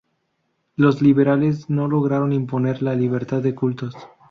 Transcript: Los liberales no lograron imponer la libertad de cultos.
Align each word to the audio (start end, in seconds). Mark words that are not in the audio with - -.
Los 0.77 0.99
liberales 1.03 1.69
no 1.69 1.87
lograron 1.87 2.33
imponer 2.33 2.81
la 2.81 2.95
libertad 2.95 3.43
de 3.43 3.53
cultos. 3.53 3.93